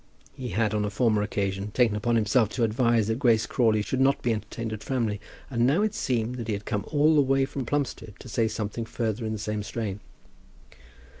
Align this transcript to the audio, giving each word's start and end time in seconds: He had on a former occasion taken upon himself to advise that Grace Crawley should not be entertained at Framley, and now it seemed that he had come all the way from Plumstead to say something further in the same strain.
He 0.33 0.49
had 0.49 0.73
on 0.73 0.83
a 0.83 0.89
former 0.89 1.21
occasion 1.21 1.69
taken 1.75 1.95
upon 1.95 2.15
himself 2.15 2.49
to 2.53 2.63
advise 2.63 3.05
that 3.07 3.19
Grace 3.19 3.45
Crawley 3.45 3.83
should 3.83 4.01
not 4.01 4.19
be 4.23 4.33
entertained 4.33 4.73
at 4.73 4.81
Framley, 4.83 5.21
and 5.47 5.67
now 5.67 5.83
it 5.83 5.93
seemed 5.93 6.37
that 6.37 6.47
he 6.47 6.53
had 6.53 6.65
come 6.65 6.83
all 6.91 7.13
the 7.13 7.21
way 7.21 7.45
from 7.45 7.67
Plumstead 7.67 8.15
to 8.17 8.27
say 8.27 8.47
something 8.47 8.85
further 8.85 9.25
in 9.27 9.31
the 9.33 9.37
same 9.37 9.61
strain. 9.61 9.99